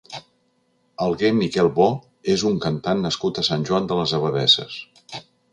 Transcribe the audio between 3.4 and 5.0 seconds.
a Sant Joan de les Abadesses.